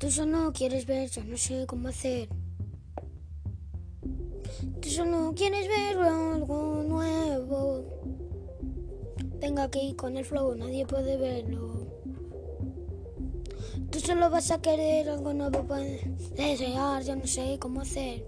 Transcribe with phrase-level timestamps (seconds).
[0.00, 2.30] Tú solo quieres ver, yo no sé cómo hacer.
[4.80, 7.84] Tú solo quieres ver algo nuevo.
[9.40, 11.86] Venga aquí con el flow, nadie puede verlo.
[13.90, 18.26] Tú solo vas a querer algo nuevo para desear, yo no sé cómo hacer.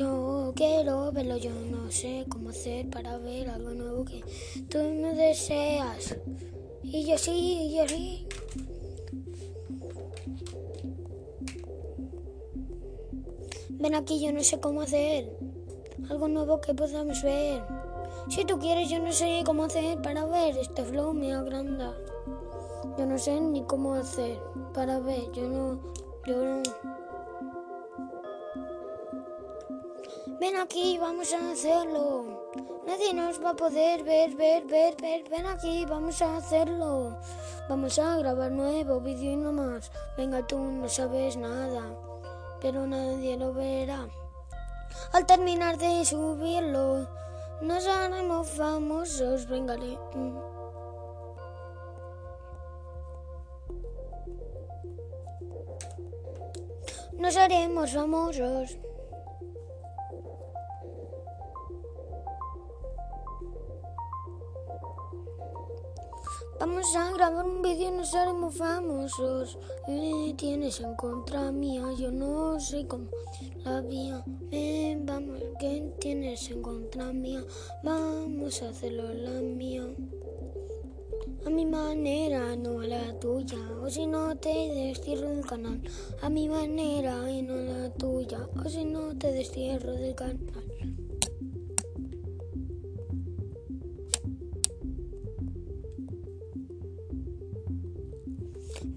[0.00, 4.24] Yo quiero verlo, yo no sé cómo hacer para ver algo nuevo que
[4.70, 6.16] tú no deseas.
[6.82, 8.26] Y yo sí, y yo sí.
[13.68, 15.36] Ven aquí, yo no sé cómo hacer.
[16.08, 17.62] Algo nuevo que podamos ver.
[18.30, 20.56] Si tú quieres, yo no sé cómo hacer para ver.
[20.56, 21.94] Este flow me agranda.
[22.96, 24.38] Yo no sé ni cómo hacer
[24.72, 25.30] para ver.
[25.32, 25.92] Yo no.
[26.26, 26.99] Yo no.
[30.38, 32.24] Ven aquí, vamos a hacerlo.
[32.86, 35.28] Nadie nos va a poder ver, ver, ver, ver.
[35.28, 37.16] Ven aquí, vamos a hacerlo.
[37.68, 39.90] Vamos a grabar nuevo vídeo y no más.
[40.16, 41.82] Venga, tú no sabes nada,
[42.60, 44.08] pero nadie lo verá.
[45.12, 47.08] Al terminar de subirlo,
[47.62, 49.48] nos haremos famosos.
[49.48, 49.76] Venga.
[57.18, 58.78] Nos haremos famosos.
[66.60, 69.58] Vamos a grabar un vídeo y nos haremos famosos.
[69.88, 73.08] Eh, tienes en contra mía, yo no sé cómo
[73.64, 74.22] la vía.
[74.26, 77.42] Ven, vamos, ¿qué tienes en contra mía?
[77.82, 79.86] Vamos a hacerlo la mía.
[81.46, 83.58] A mi manera, no a la tuya.
[83.82, 85.80] O si no te destierro del canal.
[86.22, 88.46] A mi manera y no a la tuya.
[88.64, 90.38] O si no te destierro del canal.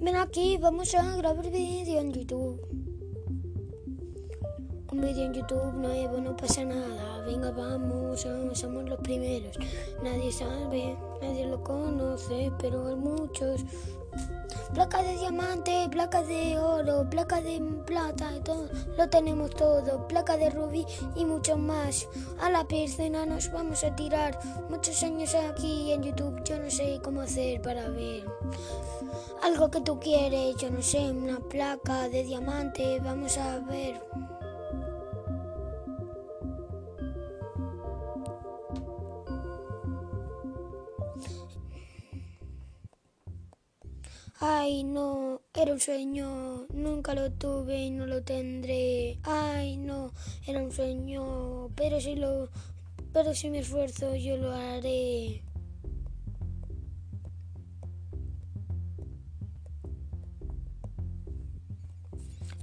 [0.01, 2.82] Ven aquí, vamos a grabar vídeo en YouTube.
[4.93, 7.25] Un vídeo en YouTube nuevo, no pasa nada.
[7.25, 9.57] Venga, vamos, somos los primeros.
[10.03, 13.61] Nadie sabe, nadie lo conoce, pero hay muchos.
[14.71, 20.07] Placa de diamante, placa de oro, placa de plata, y todo, lo tenemos todo.
[20.07, 22.07] Placa de rubí y mucho más.
[22.39, 24.37] A la piscina nos vamos a tirar.
[24.69, 28.25] Muchos años aquí en YouTube, yo no sé cómo hacer para ver.
[29.41, 33.99] Algo que tú quieres, yo no sé, una placa de diamante, vamos a ver.
[44.45, 49.17] Ay, no, era un sueño, nunca lo tuve y no lo tendré.
[49.23, 50.11] Ay, no,
[50.45, 52.49] era un sueño, pero si lo,
[53.13, 55.43] pero si me esfuerzo yo lo haré.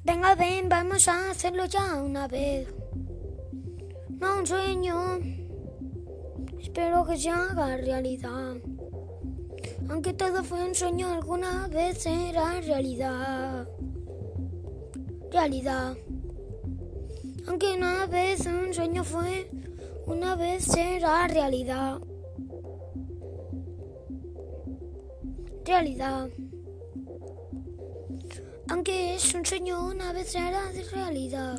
[0.05, 2.69] Venga, ven, vamos a hacerlo ya una vez.
[4.11, 5.19] No un sueño.
[6.61, 8.57] Espero que se haga realidad.
[10.01, 13.69] Aunque todo fue un sueño, alguna vez será realidad.
[15.31, 15.95] Realidad.
[17.47, 19.51] Aunque una vez un sueño fue,
[20.07, 22.01] una vez será realidad.
[25.67, 26.31] Realidad.
[28.71, 30.63] Aunque es un sueño, una vez será
[30.93, 31.59] realidad.